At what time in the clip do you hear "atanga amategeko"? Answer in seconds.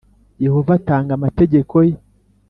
0.79-1.75